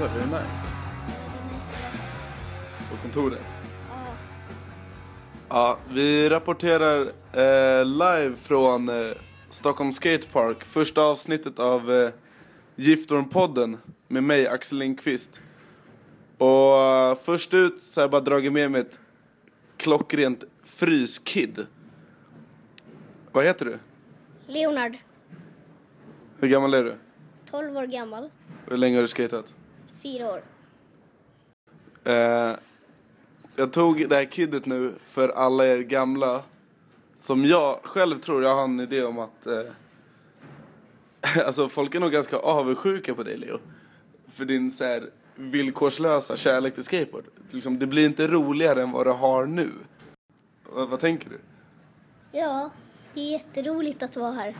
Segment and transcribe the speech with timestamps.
[0.00, 0.06] så?
[0.06, 0.66] Är det är nice.
[2.90, 3.54] På kontoret?
[5.48, 5.78] Ja.
[5.90, 7.00] Vi rapporterar
[7.32, 9.12] eh, live från eh,
[9.50, 10.64] Stockholm Skatepark.
[10.64, 12.10] Första avsnittet av eh,
[12.76, 13.76] Giftorm-podden
[14.08, 15.40] med mig, Axel Lindqvist.
[16.38, 19.00] Och eh, först ut så har jag bara dragit med mig ett
[19.76, 21.66] klockrent fryskid.
[23.32, 23.78] Vad heter du?
[24.46, 24.96] Leonard,
[26.38, 26.94] Hur gammal är du?
[27.50, 28.30] 12 år gammal,
[28.68, 29.54] Hur länge har du skatat?
[30.02, 30.42] 4 år.
[32.04, 32.56] Eh,
[33.56, 36.42] jag tog det här kidet nu för alla er gamla
[37.14, 39.62] som jag själv tror jag har en idé om att eh,
[41.46, 43.58] Alltså folk är nog ganska avundsjuka på dig Leo
[44.32, 49.06] För din så här villkorslösa kärlek till skateboard liksom, Det blir inte roligare än vad
[49.06, 49.70] du har nu
[50.72, 51.40] vad, vad tänker du?
[52.32, 52.70] Ja,
[53.14, 54.56] det är jätteroligt att vara här.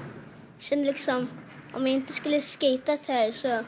[0.59, 1.28] Känner liksom,
[1.72, 3.65] om jag inte skulle skatat här så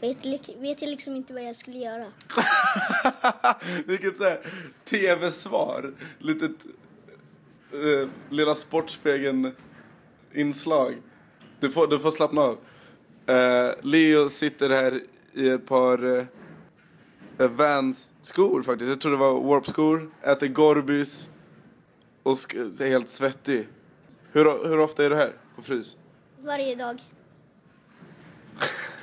[0.00, 2.06] vet, vet jag liksom inte vad jag skulle göra.
[3.86, 4.40] Vilket såhär
[4.84, 6.50] tv-svar Litet
[7.72, 9.52] eh, Lilla Sportspegeln
[10.32, 10.94] inslag
[11.60, 12.58] du får, du får slappna av
[13.26, 15.00] eh, Leo sitter här
[15.32, 21.28] i ett par eh, Vans skor faktiskt Jag tror det var Warp-skor Äter Gorbys
[22.22, 23.68] Och är helt svettig
[24.36, 25.96] hur, hur ofta är du här på Frys?
[26.38, 27.02] Varje dag.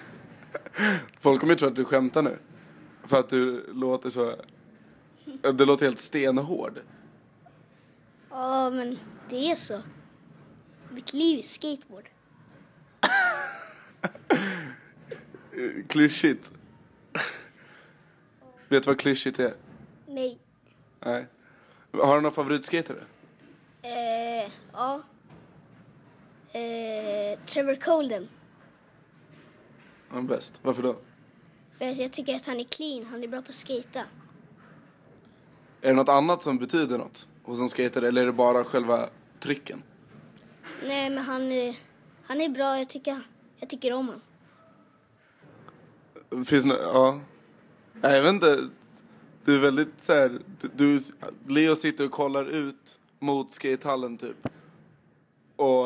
[1.20, 2.38] Folk kommer ju tro att du skämtar nu
[3.04, 4.36] För att du låter så
[5.54, 6.80] Du låter helt stenhård
[8.30, 9.82] Ja, men det är så.
[10.90, 12.10] Mitt liv är skateboard.
[15.88, 16.52] Klyschigt.
[18.70, 19.54] Vet du vad klyschigt är?
[20.08, 20.39] Nej.
[21.00, 21.28] Nej.
[21.92, 23.04] Har du några favoritskatare?
[23.82, 25.02] Eh, ja.
[26.52, 28.28] Eh, Trevor Colden.
[30.14, 30.60] Han är bäst.
[30.64, 30.96] Varför då?
[31.78, 34.00] För att jag tycker att han är clean, han är bra på att skata.
[35.82, 39.10] Är det något annat som betyder något hos en skatare eller är det bara själva
[39.40, 39.84] tricken?
[40.84, 41.76] Nej, men han är,
[42.26, 43.22] han är bra, jag tycker,
[43.60, 44.22] jag tycker om honom.
[46.45, 47.20] Finns det nå- ja.
[47.94, 48.60] Nej, jag vet inte.
[49.45, 50.40] Du är väldigt så här,
[50.76, 51.00] du,
[51.48, 54.48] Leo sitter och kollar ut mot skatehallen typ.
[55.56, 55.86] Och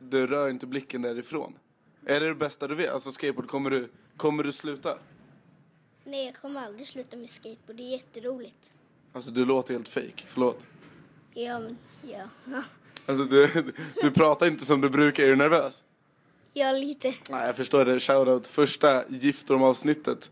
[0.00, 1.54] du rör inte blicken därifrån.
[2.06, 2.90] Är det det bästa du vet?
[2.92, 4.98] Alltså skateboard, kommer du, kommer du sluta?
[6.04, 8.74] Nej, jag kommer aldrig sluta med skateboard, det är jätteroligt.
[9.12, 10.24] Alltså du låter helt fake.
[10.26, 10.66] förlåt.
[11.34, 12.22] Ja, men ja.
[13.06, 13.72] Alltså du,
[14.02, 15.84] du pratar inte som du brukar, är du nervös?
[16.52, 17.14] ja lite.
[17.30, 18.00] Nej, jag förstår det.
[18.00, 20.30] Shoutout första Giftorm-avsnittet.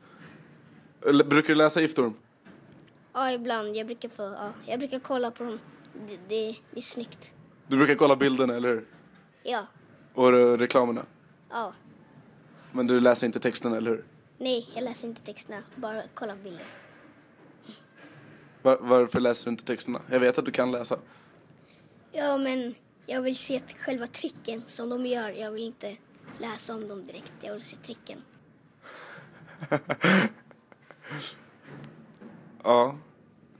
[1.06, 2.14] Eller, Brukar du läsa Giftorm?
[3.12, 3.76] Ja, ibland.
[3.76, 5.60] Jag brukar få, ja, jag brukar kolla på dem.
[6.08, 7.34] Det, det, det är snyggt.
[7.68, 8.84] Du brukar kolla bilderna, eller hur?
[9.42, 9.66] Ja,
[10.14, 11.04] Och eh, reklamerna.
[11.50, 11.72] Ja.
[12.72, 14.04] Men du läser inte texten, eller hur?
[14.38, 16.66] Nej, jag läser inte texterna, bara kollar på bilder.
[18.62, 20.02] Var, varför läser du inte texterna?
[20.10, 20.98] Jag vet att du kan läsa.
[22.12, 22.74] Ja, men
[23.06, 25.28] jag vill se själva tricken som de gör.
[25.28, 25.96] Jag vill inte
[26.38, 27.32] läsa om dem direkt.
[27.40, 28.22] Jag vill se tricken.
[32.64, 32.96] Ja.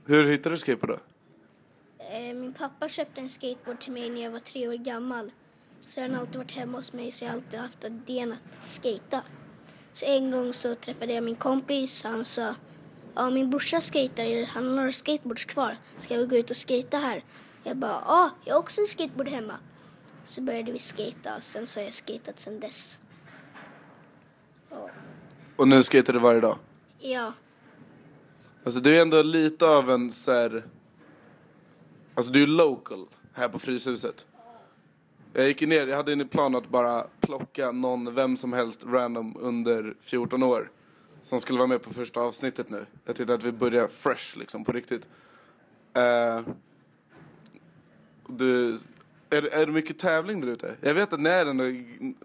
[0.05, 0.99] Hur hittade du skateboard då?
[2.03, 5.31] Eh, min pappa köpte en skateboard till mig när jag var tre år gammal.
[5.85, 8.55] Så har han alltid varit hemma hos mig så jag har alltid haft idén att
[8.55, 9.21] skata.
[9.91, 12.03] Så en gång så träffade jag min kompis.
[12.03, 12.55] Han sa,
[13.15, 15.77] ja min brorsa skater, han har några skateboards kvar.
[15.97, 17.23] Ska vi gå ut och skata här?
[17.63, 19.53] Jag bara, ja jag har också en skateboard hemma.
[20.23, 22.99] Så började vi skata och sen så har jag skatat sen dess.
[24.69, 24.89] Ja.
[25.55, 26.57] Och nu skater du varje dag?
[26.99, 27.33] Ja,
[28.63, 30.63] Alltså du är ändå lite av en så här...
[32.15, 34.25] Alltså du är local här på Fryshuset.
[35.33, 39.37] Jag gick ner, jag hade en plan att bara plocka någon, vem som helst random
[39.39, 40.71] under 14 år.
[41.21, 42.85] Som skulle vara med på första avsnittet nu.
[43.05, 45.07] Jag tyckte att vi börjar fresh liksom, på riktigt.
[45.97, 46.53] Uh,
[48.27, 48.77] du,
[49.29, 50.75] är, är det mycket tävling där ute?
[50.81, 52.15] Jag vet att ni är ändå, i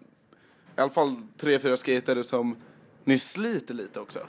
[0.75, 2.55] alla fall tre, fyra skatare som,
[3.03, 4.19] ni sliter lite också.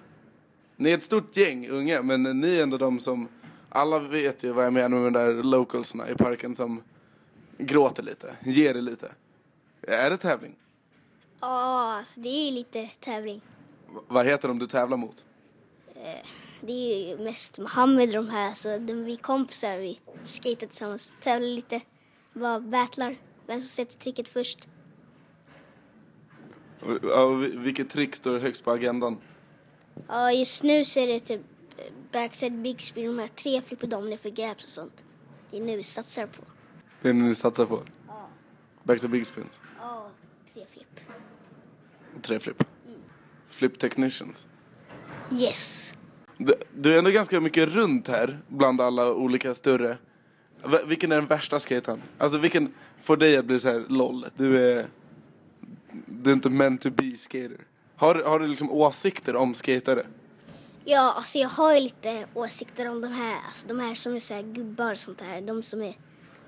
[0.77, 3.29] Ni är ett stort gäng unga, men ni är ändå de som...
[3.69, 6.83] Alla vet ju vad jag menar med de där localsna i parken som
[7.59, 9.13] gråter lite, ger det lite.
[9.83, 10.57] Är det tävling?
[11.41, 13.41] ja alltså, det är lite tävling.
[13.95, 15.25] V- vad heter de du tävlar mot?
[16.61, 21.15] Det är ju mest Mohammed de här, så de, vi är kompisar, vi skater tillsammans,
[21.21, 21.81] tävlar lite,
[22.33, 23.17] bara battlar,
[23.47, 24.69] vem som sätter tricket först.
[26.83, 29.19] Och- vilket trick står högst på agendan?
[30.09, 31.41] Ja, just nu så är det typ
[31.79, 35.05] eh, backside big spin, de här tre flipperdominer för gaps och sånt.
[35.51, 36.43] Det är nu vi satsar på.
[37.03, 37.83] Det är det ni satsar på?
[38.09, 38.29] Ja.
[38.83, 39.47] Backside big spins?
[39.81, 40.09] Ja,
[40.55, 41.01] tre flipp.
[42.17, 42.63] Och tre flip?
[43.49, 44.47] Flip technicians?
[45.33, 45.95] Yes.
[46.39, 49.99] Du, du är ändå ganska mycket runt här bland alla olika större.
[50.65, 52.03] V- vilken är den värsta skaten?
[52.19, 54.27] Alltså vilken får dig att bli så här LOL?
[54.37, 54.87] Du är...
[56.07, 57.59] Du är inte meant to be skater.
[57.97, 60.07] Har, har du liksom åsikter om skatare?
[60.85, 64.19] Ja, alltså jag har ju lite åsikter om de här, alltså de här som är
[64.19, 65.41] så här gubbar och sånt där.
[65.41, 65.95] De som är,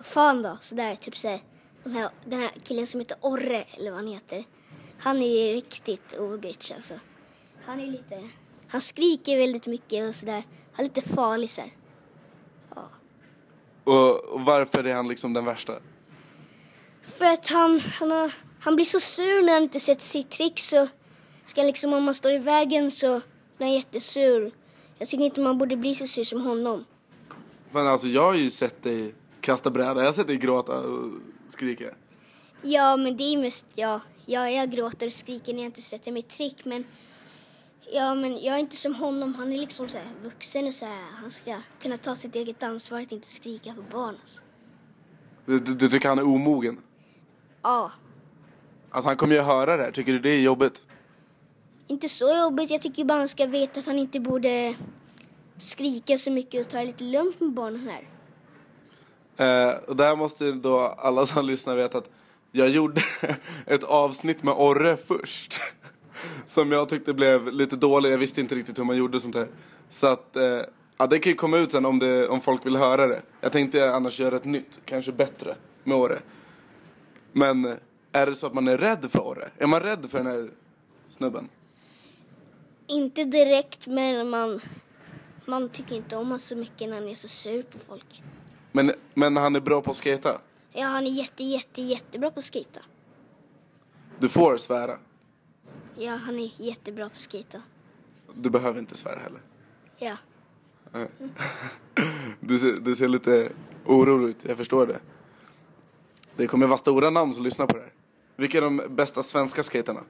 [0.00, 1.40] fan då, sådär typ så här,
[1.84, 4.44] de här, den här killen som heter Orre, eller vad han heter.
[4.98, 6.94] Han är ju riktigt ogutch alltså.
[7.64, 8.28] Han är lite,
[8.68, 10.42] han skriker väldigt mycket och sådär.
[10.72, 11.72] Han är lite farlig så här.
[13.84, 15.72] Och, och varför är han liksom den värsta?
[17.02, 20.58] För att han, han, har, han blir så sur när han inte sätter sitt trick
[20.58, 20.88] så
[21.46, 23.20] ska liksom om man står i vägen så
[23.56, 24.52] blir han jättesur.
[24.98, 26.84] Jag tycker inte man borde bli så sur som honom.
[27.70, 29.14] Men alltså jag har ju sett dig
[29.48, 31.10] kasta bräda, jag har sett dig gråta och
[31.48, 31.84] skrika.
[32.62, 34.00] Ja, men det är mest jag.
[34.26, 36.84] Ja, jag gråter och skriker när jag inte sätter mitt trick, men
[37.92, 39.34] Ja, men jag är inte som honom.
[39.34, 41.02] Han är liksom så vuxen och så här.
[41.20, 44.16] Han ska kunna ta sitt eget ansvar att inte skrika på barn.
[44.20, 44.42] Alltså.
[45.46, 46.78] Du, du, du tycker han är omogen?
[47.62, 47.92] Ja,
[48.90, 50.82] Alltså han kommer ju höra det här, tycker du det är jobbigt?
[51.86, 52.70] inte så jobbigt.
[52.70, 54.74] Jag tycker bara han ska veta att han inte borde
[55.58, 58.08] skrika så mycket och ta det lite lugnt med barnen här.
[59.38, 62.10] Eh, och där måste ju då alla som lyssnar veta att
[62.52, 63.00] jag gjorde
[63.66, 65.60] ett avsnitt med Orre först.
[66.46, 69.48] Som jag tyckte blev lite dåligt, jag visste inte riktigt hur man gjorde sånt här.
[69.88, 70.60] Så att, eh,
[70.98, 73.22] ja det kan ju komma ut sen om, det, om folk vill höra det.
[73.40, 75.54] Jag tänkte annars göra ett nytt, kanske bättre,
[75.84, 76.18] med Orre.
[77.32, 77.74] Men eh,
[78.12, 79.50] är det så att man är rädd för Orre?
[79.58, 80.50] Är man rädd för den här
[81.08, 81.48] snubben?
[82.86, 84.60] Inte direkt, men man,
[85.44, 88.22] man tycker inte om honom så mycket när han är så sur på folk.
[88.78, 90.40] Men, men han är bra på att skata.
[90.72, 92.80] Ja, han är jätte, jätte, jättebra på att skata.
[94.18, 94.98] Du får svära.
[95.96, 97.62] Ja, han är jättebra på att skata.
[98.34, 99.40] Du behöver inte svära heller.
[99.98, 100.16] Ja.
[102.40, 103.52] Du ser, du ser lite
[103.86, 105.00] orolig ut, jag förstår det.
[106.36, 107.92] Det kommer vara stora namn som lyssnar på det här.
[108.36, 110.00] Vilka är de bästa svenska skaterna?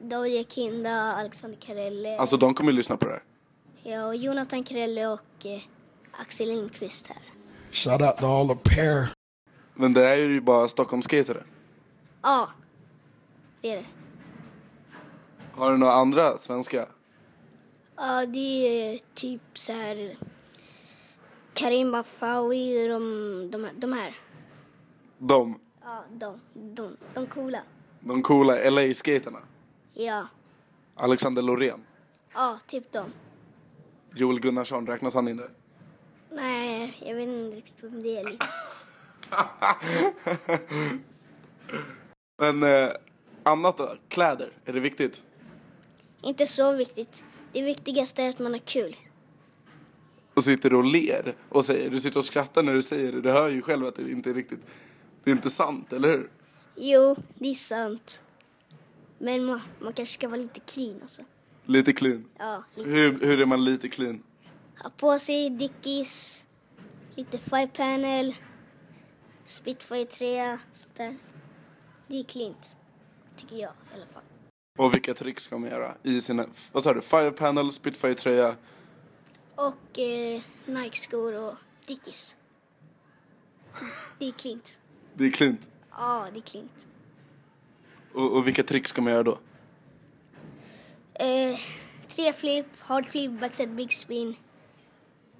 [0.00, 2.18] David Kinda, Alexander Karelle.
[2.18, 3.22] Alltså de kommer ju lyssna på det här.
[3.82, 5.60] Ja, och Jonathan Krelle och eh,
[6.20, 7.35] Axel Lindqvist här.
[7.72, 9.08] Shout out to all the pair.
[9.74, 11.44] Men det är ju bara Stockholmsskatare.
[12.22, 12.50] Ja,
[13.60, 13.84] det är det.
[15.52, 16.86] Har du några andra svenska?
[17.96, 18.38] Ja, det
[18.92, 20.16] är typ så här
[21.54, 24.16] Karim Bafawi och de, de, de här.
[25.18, 27.62] De, Ja, de, de, de coola.
[28.00, 29.38] de coola LA-skaterna.
[29.94, 30.26] Ja,
[30.94, 31.80] Alexander Loreen.
[32.34, 33.12] ja, typ de.
[34.14, 35.50] Joel Gunnarsson, räknas han in där?
[36.36, 38.24] Nej, jag vet inte riktigt vem det är.
[38.30, 38.46] Lite.
[42.38, 42.90] Men eh,
[43.42, 43.94] annat då?
[44.08, 45.24] Kläder, är det viktigt?
[46.22, 47.24] Inte så viktigt.
[47.52, 48.96] Det viktigaste är att man har kul.
[50.34, 53.20] Och sitter och ler och säger, du sitter och skrattar när du säger det.
[53.20, 54.60] Du hör ju själv att det inte är riktigt,
[55.24, 56.30] det är inte sant, eller hur?
[56.76, 58.22] Jo, det är sant.
[59.18, 61.22] Men man, man kanske ska vara lite clean alltså.
[61.66, 62.24] Lite clean.
[62.38, 62.90] Ja, lite.
[62.90, 64.22] Hur, hur är man lite clean?
[64.82, 66.46] Ha på sig Dickies,
[67.14, 68.34] lite five panel,
[69.44, 71.16] Spitfire 3, sånt där.
[72.06, 72.76] Det är cleant,
[73.36, 74.22] tycker jag i alla fall.
[74.78, 78.56] Och vilka trick ska man göra i sina, vad sa du, Fire Panel, Spitfire tröja?
[79.54, 81.54] Och eh, Nike-skor och
[81.86, 82.36] Dickies.
[84.18, 84.80] Det är cleant.
[85.14, 85.70] Det är cleant.
[85.90, 86.88] Ja, det är cleant.
[88.14, 89.38] Och, och vilka trick ska man göra då?
[91.14, 91.58] Eh,
[92.08, 94.34] tre flip, hard flip, backside big spin.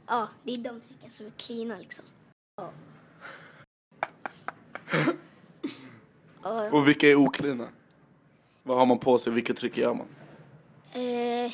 [0.07, 2.05] Ja, det är de tricken som är cleana liksom.
[2.57, 2.73] Ja.
[6.43, 7.69] Ja, Och vilka är oklina?
[8.63, 10.07] Vad har man på sig, vilka trick gör man?
[10.93, 11.53] Eh,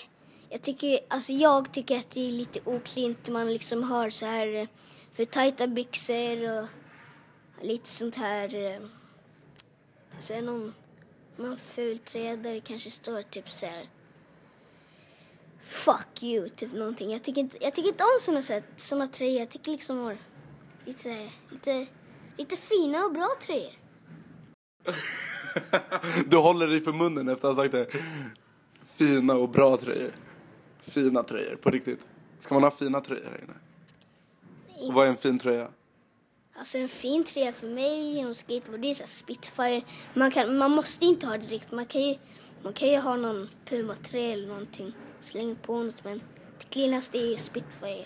[0.49, 3.29] jag tycker, alltså jag tycker att det är lite oklint.
[3.29, 4.69] Man liksom har så här eh,
[5.13, 6.67] för tajta byxor och
[7.63, 8.55] lite sånt här.
[8.55, 8.81] eh,
[10.19, 10.75] Sen någon,
[11.37, 13.89] någon ful tröja där det kanske står typ så här.
[15.65, 17.11] Fuck you, typ någonting.
[17.11, 19.39] Jag tycker inte, jag tycker inte om såna, såna tröjor.
[19.41, 20.17] Jag tycker liksom om
[20.85, 21.87] lite, lite,
[22.37, 23.73] lite fina och bra tröjor.
[26.27, 27.87] Du håller dig för munnen efter att ha sagt det.
[28.87, 30.13] Fina och bra tröjor.
[30.83, 32.01] Fina tröjor, på riktigt.
[32.39, 33.55] Ska man ha fina tröjor här inne?
[34.87, 35.69] Och vad är en fin tröja?
[36.57, 39.83] Alltså en fin tröja för mig inom skateboard, det är så här Spitfire.
[40.15, 41.73] Man, kan, man måste inte ha det direkt.
[41.73, 42.15] Man kan ju,
[42.63, 44.93] man kan ju ha någon Puma-tröja eller någonting.
[45.23, 46.23] Slänga på något men
[46.59, 48.05] det cleanaste är Spitfire.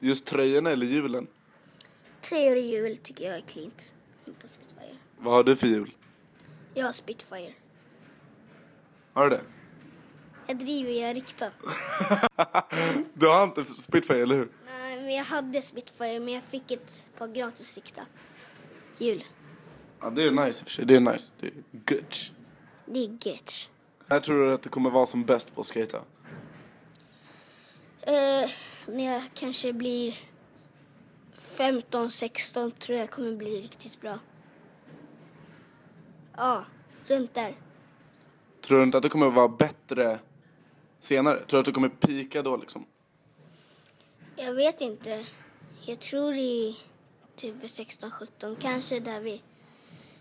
[0.00, 1.26] Just tröjorna eller hjulen?
[2.20, 3.94] Tröjor och hjul tycker jag är cleant
[4.40, 4.96] på Spitfire.
[5.18, 5.94] Vad har du för hjul?
[6.74, 7.52] Jag har Spitfire.
[9.12, 9.42] Har du det?
[10.46, 11.50] Jag driver, jag riktar.
[13.14, 14.48] Du har inte Spitfire, eller hur?
[14.66, 18.06] Nej, men jag hade Spitfire men jag fick ett par gratis rikta.
[18.98, 19.24] Jul.
[20.00, 20.84] Ja, det är nice i och för sig.
[20.86, 21.32] Det är nice.
[21.40, 22.14] Det är good.
[22.86, 23.70] Det är gött.
[24.10, 25.96] När tror du att du kommer vara som bäst på att skata?
[28.00, 28.50] Eh,
[28.86, 30.18] när jag kanske blir
[31.38, 34.18] 15, 16 tror jag kommer bli riktigt bra.
[36.36, 36.64] Ja,
[37.06, 37.56] runt där.
[38.60, 40.18] Tror du inte att du kommer vara bättre
[40.98, 41.36] senare?
[41.36, 42.86] Tror du att du kommer pika då liksom?
[44.36, 45.26] Jag vet inte.
[45.80, 46.78] Jag tror i
[47.36, 49.40] typ vid 16, 17, kanske där vid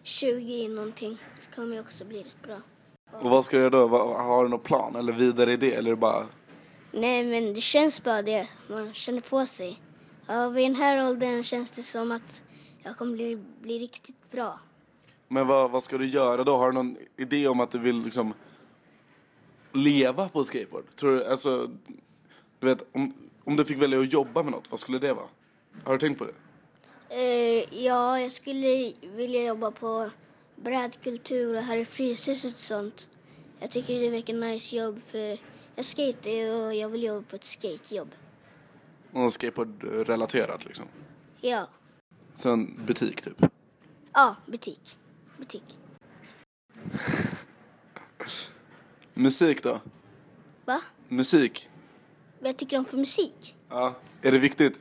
[0.04, 2.62] 20 någonting så kommer jag också bli rätt bra.
[3.12, 3.88] Och vad ska du göra då?
[4.14, 5.74] Har du någon plan eller vidare idé?
[5.74, 6.26] Eller bara...
[6.92, 8.48] Nej, men det känns bara det.
[8.70, 9.82] Man känner på sig.
[10.28, 12.44] Ja, vid den här åldern känns det som att
[12.84, 14.60] jag kommer bli, bli riktigt bra.
[15.28, 16.58] Men vad, vad ska du göra då?
[16.58, 18.34] Har du någon idé om att du vill liksom
[19.72, 20.96] leva på skateboard?
[20.96, 21.70] Tror du, alltså,
[22.60, 25.28] du vet, om, om du fick välja att jobba med något, vad skulle det vara?
[25.84, 26.34] Har du tänkt på det?
[27.10, 30.10] Eh, ja, jag skulle vilja jobba på
[30.64, 33.10] brädkultur och här i Fryshuset och sånt.
[33.60, 35.38] Jag tycker det verkar nice jobb för
[35.76, 38.16] jag skater och jag vill jobba på ett skatejobb.
[39.12, 40.86] Någon skateboard-relaterat liksom.
[41.42, 41.68] Ja.
[42.34, 43.46] Sen butik typ.
[44.14, 44.98] Ja, butik.
[45.38, 45.78] Butik.
[49.14, 49.80] Musik då?
[50.66, 50.82] Va?
[51.08, 51.70] Musik?
[52.40, 53.56] Vad jag tycker om för musik?
[53.70, 53.96] Ja.
[54.22, 54.80] Är det viktigt?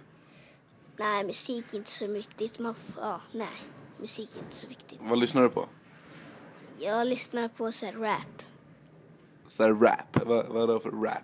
[0.96, 2.58] Nej, musik är inte så viktigt.
[2.58, 3.48] Man ja, nej.
[4.00, 5.00] Musik är inte så viktigt.
[5.02, 5.68] Vad lyssnar du på?
[6.78, 8.42] Jag lyssnar på så här rap.
[9.48, 10.26] Så här rap?
[10.26, 11.22] Vad, vad är det för rap?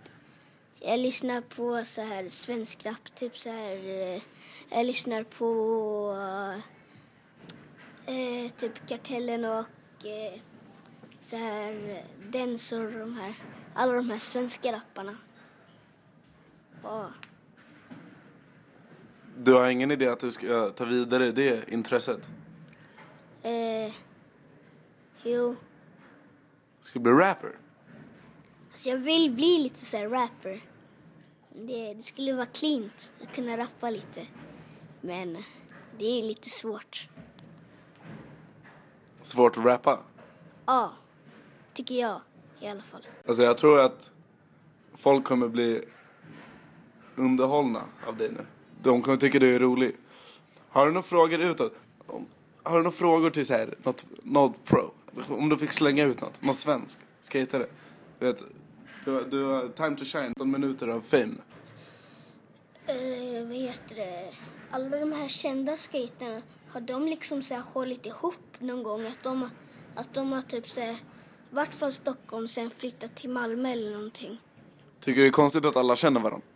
[0.81, 3.77] Jag lyssnar på så här svensk rap, typ så här.
[4.15, 4.23] eh,
[4.71, 6.17] Jag lyssnar på
[8.07, 10.41] eh, typ Kartellen och eh,
[11.21, 13.35] så här Densor och de här.
[13.75, 15.17] Alla de här svenska rapparna.
[16.83, 17.09] Ja.
[19.39, 22.21] Du har ingen idé att du ska ta vidare det intresset?
[23.43, 23.93] Eh,
[25.23, 25.57] jo,
[26.81, 27.59] Ska du bli rapper?
[28.73, 30.61] alltså jag vill bli lite så här rapper.
[31.55, 34.27] Det, det skulle vara cleant att kunna rappa lite.
[35.01, 35.39] Men
[35.99, 37.09] det är lite svårt.
[39.23, 40.01] Svårt att rappa?
[40.67, 40.93] Ja,
[41.75, 42.21] tycker jag
[42.61, 43.07] i alla fall.
[43.29, 44.11] Alltså jag tror att
[44.95, 45.85] folk kommer bli
[47.17, 48.47] underhållna av dig nu.
[48.83, 49.97] De kommer tycka du är rolig.
[50.69, 51.75] Har du några frågor utåt?
[52.63, 54.91] Har du några frågor till så här, något, något pro?
[55.29, 57.67] Om du fick slänga ut något, någon svensk skatare.
[58.19, 58.43] Du vet,
[59.05, 61.35] du, du har time to shine, 15 minuter av fame.
[62.87, 64.35] Eh, vad heter det?
[64.71, 69.07] Alla de här kända skaterna, har de liksom så här hållit ihop någon gång?
[69.07, 69.51] Att de,
[69.95, 70.97] att de har typ så här,
[71.51, 74.39] varit från Stockholm sen flyttat till Malmö eller någonting?
[75.01, 76.47] Tycker du det är konstigt att alla känner varandra?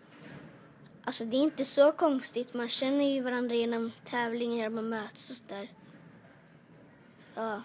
[1.04, 2.54] Alltså det är inte så konstigt.
[2.54, 5.70] Man känner ju varandra genom tävlingar, man möts och sådär.
[7.36, 7.62] Ja.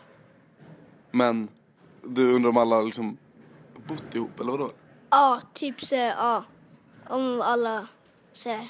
[1.12, 1.50] Men
[2.04, 3.18] du undrar om alla liksom
[3.88, 4.72] bott ihop eller vadå?
[5.10, 6.44] Ja, typ så ja.
[7.10, 7.88] Om alla
[8.34, 8.68] så här,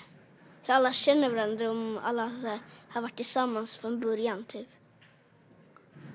[0.63, 4.67] hur alla känner varandra, om alla så här, har varit tillsammans från början typ.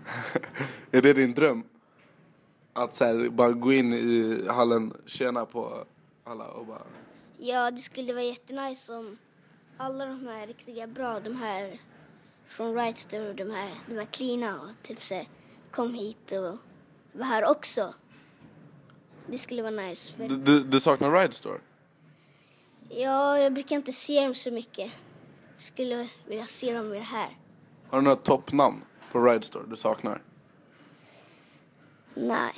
[0.90, 1.64] Är det din dröm?
[2.72, 5.84] Att så här, bara gå in i hallen, tjäna på
[6.24, 6.82] alla och bara...
[7.38, 9.18] Ja, det skulle vara jättenice om
[9.76, 11.80] alla de här riktiga bra, de här
[12.46, 15.28] från Right Store, de här, de här cleana och typ så här,
[15.70, 16.58] kom hit och
[17.12, 17.94] var här också.
[19.26, 20.12] Det skulle vara nice.
[20.12, 21.60] För, Du, du, du saknar Ride Store?
[22.88, 24.92] ja, jag brukar inte se dem så mycket.
[25.56, 27.38] Skulle vilja se dem mer här.
[27.90, 30.22] Har du några toppnamn på Ride Store du saknar?
[32.14, 32.52] Nej.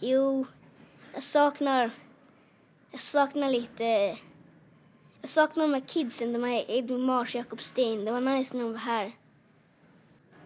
[0.00, 0.46] Jo,
[1.14, 1.90] jag saknar...
[2.90, 4.18] Jag saknar lite...
[5.24, 8.04] Jag saknar de här kidsen, de här Edvin Mars och Jakob Stein.
[8.04, 9.12] Det var nice när de var här.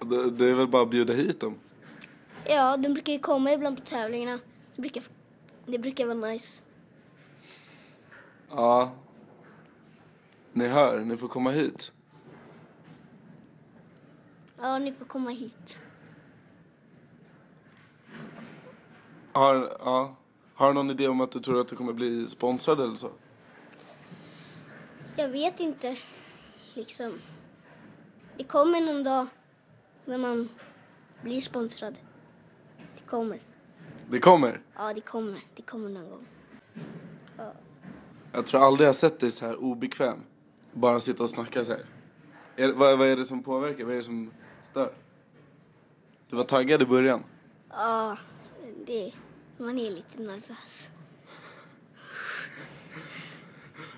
[0.01, 1.59] Det, det är väl bara att bjuda hit dem?
[2.45, 4.41] Ja, de brukar ju komma ibland på tävlingarna.
[4.77, 5.03] Det brukar,
[5.67, 6.63] det brukar vara nice.
[8.51, 8.93] Ja.
[10.53, 11.93] Ni hör, ni får komma hit.
[14.61, 15.83] Ja, ni får komma hit.
[19.33, 20.17] Har, ja.
[20.55, 23.11] Har du någon idé om att du tror att du kommer bli sponsrad eller så?
[25.19, 25.97] Jag vet inte,
[26.75, 27.19] liksom.
[28.37, 29.27] Det kommer någon dag
[30.05, 30.49] när man
[31.23, 31.99] blir sponsrad.
[32.97, 33.41] Det kommer.
[34.11, 34.63] Det kommer.
[34.77, 35.41] Ja, det kommer.
[35.55, 36.27] Det kommer någon gång.
[38.33, 40.19] Jag tror aldrig jag sett dig så här obekväm.
[40.73, 41.85] Bara sitta och snacka så här.
[42.57, 43.85] Är, vad, vad är det som påverkar?
[43.85, 44.33] Vad är det som
[44.63, 44.95] stör?
[46.31, 47.25] Du var taggad i början.
[47.71, 48.17] Ja,
[48.87, 49.13] det,
[49.57, 50.93] man är lite nervös.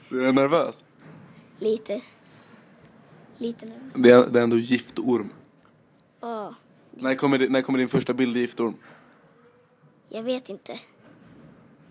[0.08, 0.84] Du är nervös?
[1.60, 2.02] Lite.
[3.38, 3.92] Lite nervös.
[3.94, 5.30] Det är, det är ändå giftorm.
[6.20, 6.54] Ja,
[6.90, 8.74] När kommer, di- när kommer din första bild i giftorm?
[10.08, 10.78] jag vet inte.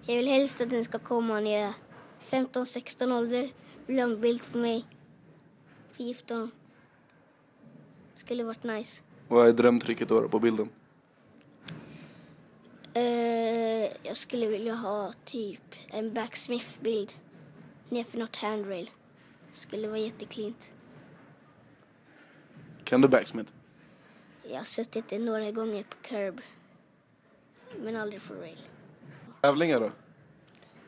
[0.05, 1.73] Jag vill helst att den ska komma när jag är
[2.45, 3.51] 15-16 ålder.
[4.21, 4.85] Bild på mig.
[5.91, 6.51] För giftorm.
[8.15, 9.03] Skulle varit nice.
[9.27, 10.69] Vad är drömtrycket då på bilden?
[12.93, 13.03] Eh,
[14.03, 17.11] jag skulle vilja ha typ en backsmith-bild
[17.89, 18.89] nerför något handrail.
[19.51, 20.73] Skulle vara jätteklint.
[22.83, 23.51] Kan du backsmith?
[24.43, 26.41] Jag har suttit det några gånger på curb.
[27.77, 28.59] Men aldrig på rail.
[29.41, 29.91] Tävlingar då?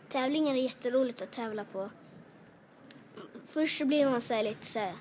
[0.09, 1.89] Tävlingar är jätteroligt att tävla på.
[3.45, 4.93] Först så blir man så här lite så här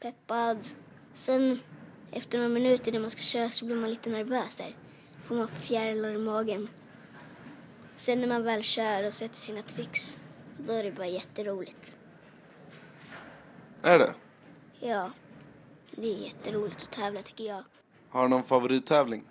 [0.00, 0.66] peppad.
[1.12, 1.60] Sen
[2.12, 4.76] efter några minuter när man ska köra så blir man lite nervös där.
[5.24, 6.68] Får man fjärilar i magen.
[7.94, 10.18] Sen när man väl kör och sätter sina tricks,
[10.58, 11.96] då är det bara jätteroligt.
[13.82, 14.14] Är det?
[14.80, 15.10] Ja,
[15.90, 17.64] det är jätteroligt att tävla tycker jag.
[18.10, 19.24] Har du någon favorittävling?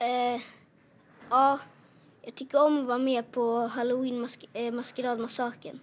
[0.00, 0.42] Eh,
[1.30, 1.58] ja,
[2.22, 5.80] jag tycker om att vara med på Halloween mask- eh, maskeradmassakern.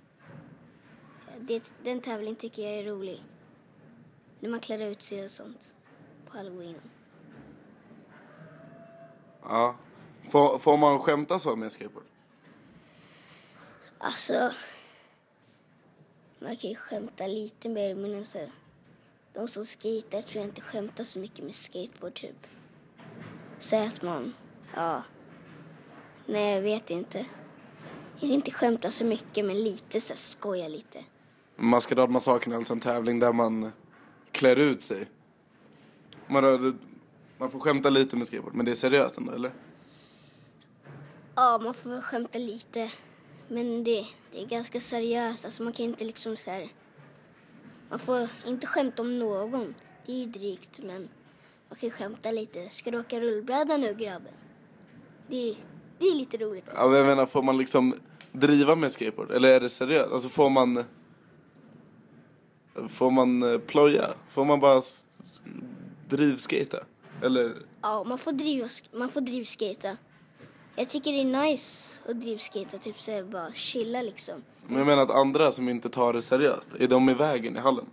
[1.28, 3.24] Eh, Det, den tävlingen tycker jag är rolig.
[4.40, 5.74] När man klär ut sig och sånt
[6.28, 6.76] på halloween.
[9.44, 9.76] Ja.
[10.30, 12.06] Får, får man skämta så med skateboard?
[13.98, 14.52] Alltså,
[16.42, 18.40] man kan ju skämta lite mer men alltså,
[19.34, 22.48] de som skater tror jag inte skämtar så mycket med skateboard typ.
[23.58, 24.34] Säg att man,
[24.76, 25.04] ja,
[26.26, 27.26] nej jag vet inte.
[28.14, 31.04] Jag kan inte skämta så mycket men lite så här, skoja lite.
[31.56, 33.72] Maskeradmassakern är alltså en tävling där man
[34.32, 35.10] klär ut sig.
[36.28, 36.80] Man,
[37.38, 39.52] man får skämta lite med skateboard, men det är seriöst ändå, eller?
[41.36, 42.92] Ja, man får skämta lite.
[43.52, 45.46] Men det, det är ganska seriöst.
[45.46, 46.70] Alltså man kan inte liksom så här...
[47.90, 49.76] Man får inte skämta om någon.
[50.06, 51.10] Det är ju drygt, men
[51.70, 52.70] man kan skämta lite.
[52.70, 54.34] Ska du åka rullbräda nu, grabben?
[55.28, 55.56] Det,
[56.00, 56.66] det är lite roligt.
[56.76, 57.96] Ja, men jag menar, får man liksom
[58.32, 59.32] driva med skateboard?
[59.32, 60.12] Eller är det seriöst?
[60.12, 60.84] Alltså får man...
[62.90, 64.10] Får man eh, ploja?
[64.30, 64.82] Får man bara
[66.10, 66.78] drivskata?
[67.22, 67.54] Eller?
[67.82, 69.98] Ja, man får, driva, man får drivskata.
[70.76, 74.44] Jag tycker det är nice att drivskata, typ så bara chilla liksom.
[74.68, 77.60] Men jag menar att andra som inte tar det seriöst, är de i vägen i
[77.60, 77.86] hallen?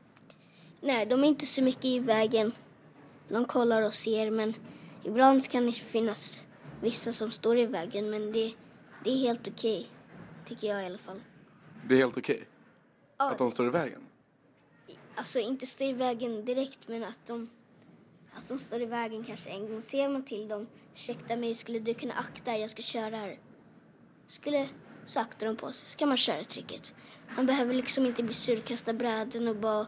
[0.80, 2.52] Nej, de är inte så mycket i vägen.
[3.28, 4.54] De kollar och ser, men
[5.04, 6.46] ibland kan det finnas
[6.80, 8.54] vissa som står i vägen, men det,
[9.04, 9.88] det är helt okej.
[10.44, 11.20] Tycker jag i alla fall.
[11.88, 12.44] Det är helt okej?
[13.18, 13.30] Ja.
[13.30, 14.00] Att de står i vägen?
[15.14, 17.50] Alltså inte står i vägen direkt, men att de,
[18.38, 19.82] att de står i vägen kanske en gång.
[19.82, 23.38] Ser man till dem, ursäkta mig, skulle du kunna akta, jag ska köra här.
[24.26, 24.68] Skulle,
[25.04, 26.94] så aktar de på sig, så kan man köra tricket.
[27.36, 28.92] Man behöver liksom inte bli sur, kasta
[29.50, 29.86] och bara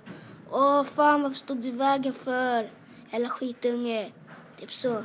[0.52, 2.72] Åh fan, varför stod du i vägen för?
[3.08, 4.12] Hela skitunge.
[4.60, 5.04] Typ så.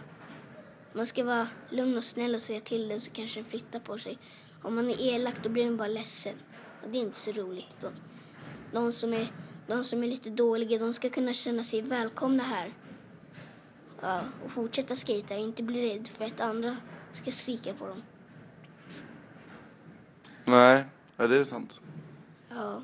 [0.93, 3.97] Man ska vara lugn och snäll och säga till den så kanske den flyttar på
[3.97, 4.17] sig.
[4.61, 6.33] Om man är elak då blir den bara ledsen.
[6.83, 7.77] Och det är inte så roligt.
[7.81, 7.93] De,
[8.73, 9.27] de, som är,
[9.67, 12.73] de som är lite dåliga de ska kunna känna sig välkomna här.
[14.01, 16.77] Ja, och fortsätta skejta, inte bli rädd för att andra
[17.11, 18.03] ska skrika på dem.
[20.45, 20.85] Nej,
[21.17, 21.79] ja, det är sant.
[22.49, 22.81] Ja.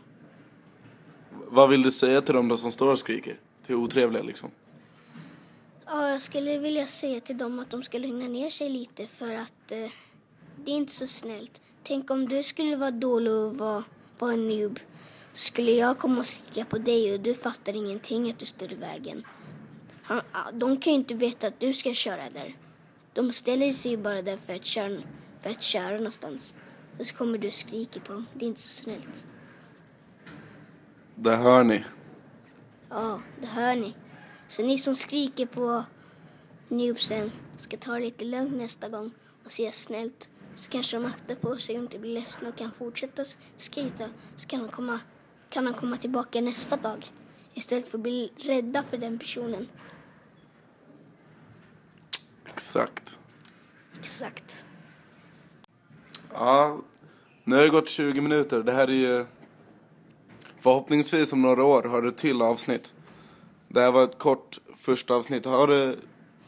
[1.32, 3.40] Vad vill du säga till dem då som står och skriker?
[3.66, 4.52] Till otrevliga liksom?
[5.86, 9.36] Ja, jag skulle vilja säga till dem att de ska lugna ner sig lite för
[9.36, 9.92] att eh,
[10.56, 11.62] det är inte så snällt.
[11.84, 13.84] Tänk om du skulle vara dålig och vara,
[14.20, 14.80] vara en noob.
[15.34, 18.76] Skulle jag komma och skrika på dig och du fattar ingenting att du står i
[18.76, 19.24] vägen.
[20.12, 22.58] Han, de kan ju inte veta att du ska köra där.
[23.14, 25.02] De ställer sig ju bara där för att köra,
[25.40, 26.56] för att köra någonstans.
[27.00, 28.26] Och så kommer du och skriker på dem.
[28.34, 29.26] Det är inte så snällt.
[31.16, 31.84] Där hör ni.
[32.90, 33.96] Ja, det hör ni.
[34.48, 35.84] Så ni som skriker på
[36.68, 39.12] noobsen ska ta det lite lugnt nästa gång
[39.46, 40.30] och se snällt.
[40.56, 43.24] Så kanske de aktar på sig och inte blir ledsna och kan fortsätta
[43.58, 44.10] skita.
[44.36, 45.00] Så kan de komma,
[45.50, 47.06] kan de komma tillbaka nästa dag.
[47.54, 49.68] Istället för att bli rädda för den personen.
[52.54, 53.18] Exakt.
[54.00, 54.66] Exakt.
[56.34, 56.82] Ja,
[57.44, 58.64] nu har det gått 20 minuter.
[58.64, 59.26] Det här är ju...
[60.60, 62.94] Förhoppningsvis om några år har du till avsnitt.
[63.68, 65.46] Det här var ett kort första avsnitt.
[65.46, 66.00] Har du,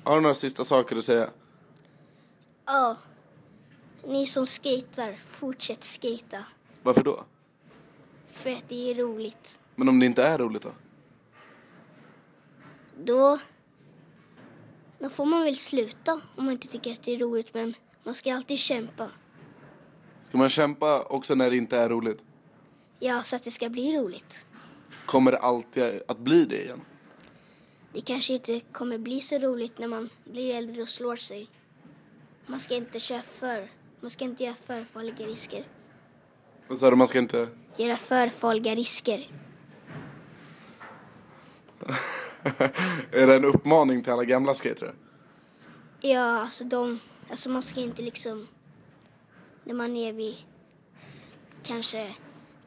[0.04, 1.30] har du några sista saker att säga?
[2.66, 2.98] Ja.
[4.08, 6.46] Ni som skater, fortsätt skata.
[6.84, 7.24] Varför då?
[8.32, 9.60] För att det är roligt.
[9.76, 10.72] Men om det inte är roligt då?
[13.04, 13.40] Då...
[15.04, 17.54] då får man väl sluta om man inte tycker att det är roligt.
[17.54, 19.10] Men man ska alltid kämpa.
[20.22, 22.26] Ska man kämpa också när det inte är roligt?
[23.00, 24.48] Ja, så att det ska bli roligt.
[25.06, 26.82] Kommer det alltid att bli det igen?
[27.94, 31.50] Det kanske inte kommer bli så roligt när man blir äldre och slår sig.
[32.48, 33.72] Man ska inte köra för.
[34.00, 35.68] Man ska inte göra för farliga risker.
[36.68, 37.48] Vad sa du, man ska inte...
[37.78, 39.28] Göra för farliga risker.
[43.12, 44.92] är det en uppmaning till alla gamla skatare?
[46.02, 48.48] Ja, alltså de, alltså man ska inte liksom,
[49.64, 50.36] när man är vid
[51.64, 52.16] kanske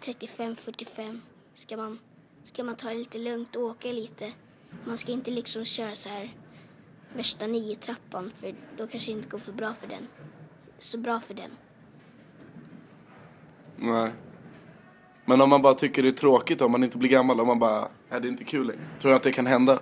[0.01, 1.21] 35-45
[1.55, 1.99] ska man,
[2.43, 4.33] ska man ta det lite lugnt och åka lite.
[4.85, 6.37] Man ska inte liksom köra så här
[7.17, 10.09] värsta nio trappan för då kanske det inte går för bra för den.
[10.79, 11.51] Så bra för den.
[13.77, 14.13] Nej.
[15.29, 17.59] Men om man bara tycker det är tråkigt om man inte blir gammal, om man
[17.59, 18.89] bara, är det är inte kul längre.
[19.01, 19.79] Tror du att det kan hända?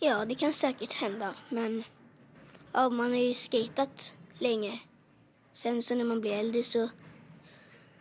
[0.00, 1.84] Ja, det kan säkert hända, men
[2.72, 4.80] ja, man har ju skatat länge.
[5.52, 6.88] Sen så när man blir äldre så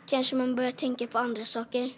[0.06, 1.92] kanske man börjar tänka på andra saker.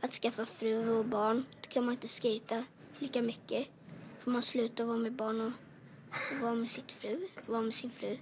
[0.00, 2.64] Att skaffa fru och barn, då kan man inte skata
[2.98, 3.66] lika mycket.
[4.20, 5.52] För man slutar vara med barn och,
[6.32, 8.18] och vara med sitt fru, vara med sin fru.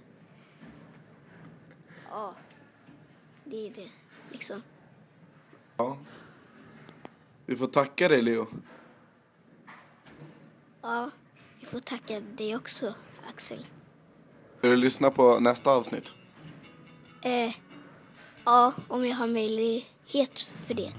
[2.09, 2.33] Ja,
[3.43, 3.89] det är det
[4.31, 4.61] liksom.
[5.77, 5.97] Ja.
[7.45, 8.47] Vi får tacka dig Leo.
[10.81, 11.09] Ja,
[11.59, 12.93] vi får tacka dig också,
[13.29, 13.65] Axel.
[14.61, 16.11] Vill du lyssna på nästa avsnitt?
[17.23, 17.53] Eh,
[18.45, 20.91] ja, om jag har möjlighet för det.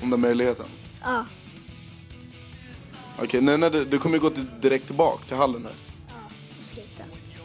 [0.00, 0.66] Om den möjligheten?
[1.02, 1.26] Ja,
[3.22, 5.74] Okej, nu när du, du kommer gå till, direkt tillbaka till hallen här.
[6.08, 6.14] ja,
[6.58, 7.02] sluta.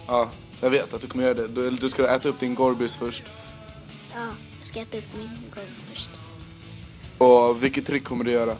[0.07, 0.31] Ja,
[0.61, 1.47] jag vet att du kommer göra det.
[1.47, 3.23] Du, du ska äta upp din Gorbis först.
[4.13, 6.09] Ja, jag ska äta upp min golv först.
[7.21, 8.51] Och vilket trick kommer du göra?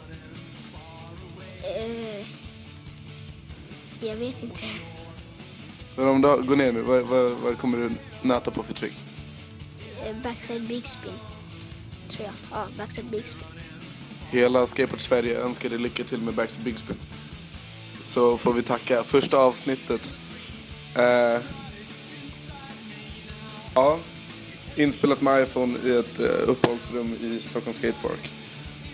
[1.62, 2.26] Eh,
[4.00, 4.62] jag vet inte.
[5.96, 7.90] Men om du går ner nu, vad, vad, vad kommer du
[8.22, 8.92] nöta på för trick?
[10.04, 11.12] Eh, backside big spin,
[12.08, 12.34] tror jag.
[12.58, 13.46] Ja, backside big spin.
[14.30, 16.96] Hela Skateboard Sverige önskar dig lycka till med Backside Big Spin.
[18.02, 20.14] Så får vi tacka första avsnittet.
[20.96, 21.42] Eh,
[23.74, 23.98] ja,
[24.76, 28.41] inspelat med iPhone i ett eh, uppehållsrum i Stockholm Skatepark.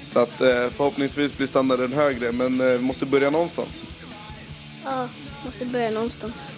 [0.03, 3.85] Så att eh, förhoppningsvis blir standarden högre, men eh, vi måste börja någonstans.
[4.85, 5.09] Ja,
[5.45, 6.53] måste börja någonstans.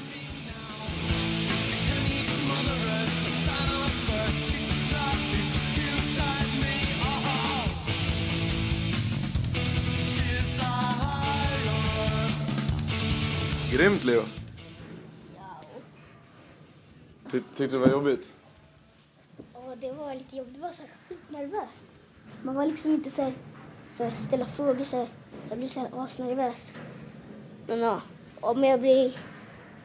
[13.72, 14.22] Grymt Leo!
[17.30, 18.32] Ty tyckte du det var jobbigt?
[19.54, 20.54] Ja, det var lite jobbigt.
[20.54, 21.86] Det var så här skitnervöst.
[22.42, 23.32] Man var liksom inte så här,
[23.94, 25.06] så här ställa frågor så här.
[25.48, 26.72] Jag blev så här asnervös.
[27.66, 28.00] Men ja,
[28.40, 29.16] om jag blir,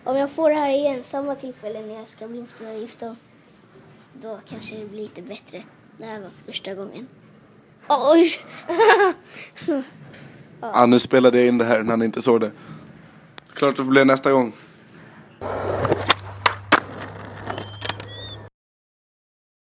[0.04, 3.15] om jag får det här igen samma tillfälle när jag ska bli inspelad gift då,
[4.13, 5.63] då kanske det blir lite bättre.
[5.98, 7.08] Det här var första gången.
[7.89, 8.30] Oj!
[10.62, 12.52] Ja, nu spelade jag in det här när ni inte såg det.
[13.54, 14.54] Klart det blir nästa gång.